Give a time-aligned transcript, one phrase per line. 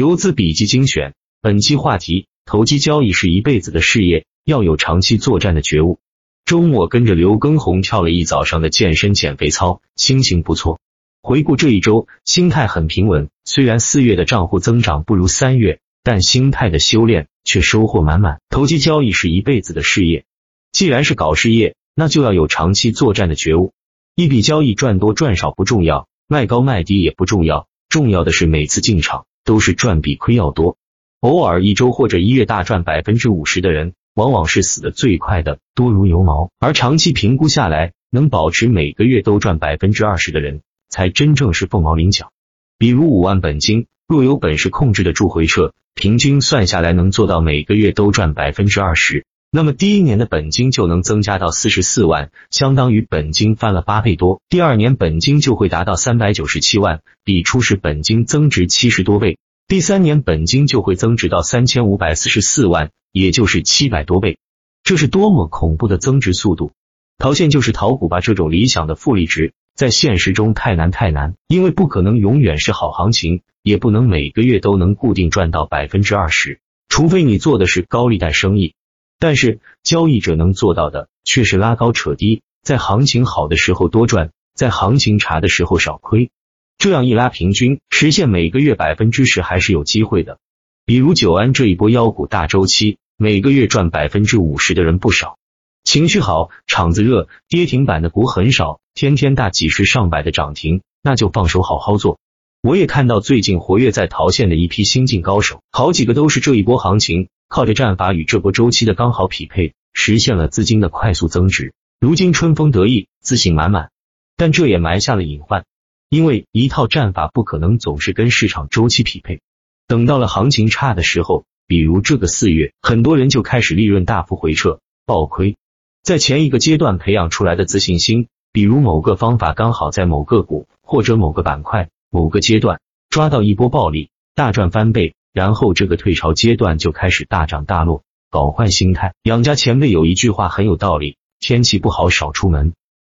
[0.00, 1.12] 游资笔记精选，
[1.42, 5.98] 本期话题：投机交易是一辈子的事业，要有长期作战的觉悟。
[6.46, 10.80] 周末跟着刘畊宏跳了一早上的健身减肥操，心情不错。
[11.20, 13.28] 回顾这一周，心态很平稳。
[13.44, 18.40] 虽然四月的账户增长不如三月，但心态的修炼却收获满满。
[18.48, 20.24] 投机交易是一辈子的事业，
[20.72, 23.74] 既然是搞事业，那就要有长期作战的觉悟。
[24.14, 30.76] 一笔交易赚多赚少不重要，卖高卖低也不重要，重要的是每次进场都是赚比亏要多。
[31.20, 36.50] 偶尔一周或者一月大赚百分之五十的人，往往是死的最快的，多如牛毛。
[36.58, 42.32] 而长期评估下来，能保持每个月都赚百分之二十的人，才真正是凤毛麟角。
[42.78, 49.26] 比如五万本金，若有本事控制得住回撤，平均算下来能做到每个月都赚百分之二十。
[49.52, 54.40] 那么第一年的本金就能增加到四十四万，相当于本金翻了八倍多。
[54.48, 59.38] 第二年本金就会达到三百九十七万，比初始本金增值七十多倍。
[59.66, 64.38] 第三年本金就会增值到三千五百四十四万，也就是七百多倍。
[64.84, 66.70] 这是多么恐怖的增值速度！
[67.18, 68.20] 逃线就是逃股吧？
[68.20, 78.74] 这种理想的复利值在现实中太难太难，因为不可能永远是好行情，也不能每个月都能固定赚到百分之二十，除非你做的是高利贷生意。
[79.20, 86.30] 但是交易者能做到的却是拉高扯低，在行情好的时候多赚，在行情差的时候少亏。
[86.78, 90.38] 这样一拉平均，实现每个月百分之十还是有机会的。
[90.86, 95.36] 比如久安这一波妖股大周期，每个月赚百分之五十的人不少。
[95.84, 102.18] 情绪好，场子热，跌停板的股很少，天天大几十上百的涨停，那就放手好好做。
[102.62, 107.28] 我也看到最近活跃在淘线的一批新晋高手，好几个都是这一波行情。
[107.50, 111.74] 靠着战法与这波周期的刚好匹配，实现了资金的快速增值。
[111.98, 113.90] 如今春风得意，自信满满，
[114.36, 115.64] 但这也埋下了隐患，
[116.08, 119.40] 因为一套战法不可能总是跟市场周期匹配。
[119.88, 125.56] 等到了行情差的时候，比如这个四月，很多人就开始利润大幅回撤，爆亏。
[126.04, 135.14] 在前一个阶段培养出来的自信心，比如某个方法刚好在某个股或者某个板块某个阶段抓到一波暴利，大赚翻倍。
[135.32, 139.14] 然后这个退潮阶段就开始大涨大落，搞坏心态。
[139.22, 142.72] 养家前辈有一句话很有道理：天气不好少出门。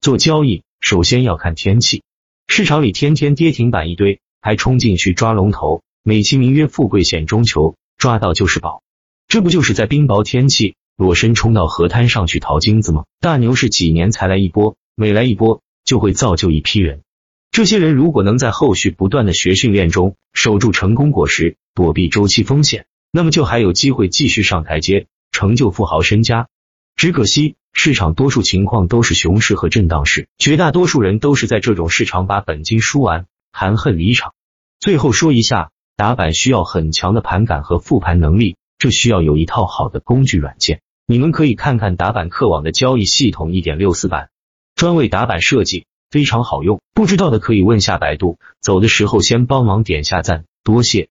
[0.00, 2.02] 做交易首先要看天气，
[2.46, 8.82] 市场里天天跌停板一堆，还冲进去抓龙头，美其名曰富贵险中求，抓到就是宝。
[9.26, 13.04] 这不就是在冰雹天气裸身冲到河滩上去淘金子吗？
[13.20, 17.02] 大牛市几年才来一波，每来一波就会造就一批人。
[17.50, 26.48] 这些人如果能在后续不断的学训练中守住成功果实，躲避周期风险，那么就还有机会继续上台阶，成就富豪身家。
[26.96, 34.32] 只可惜市场多数情况都是熊市和震荡市，绝大多数人都是在这种市场把本金输完，含恨离场。
[34.80, 40.80] 最后说一下，打板需要很强的盘感和复盘能力，这需要有一套好的工具软件。
[41.06, 44.30] 你们可以看看打板客网的交易系统一点六四版，
[44.74, 45.86] 专为打板设计。
[46.10, 48.40] 非常好用，不知道的可以问下百度。
[48.60, 51.08] 走的时候先帮忙点下赞，多谢。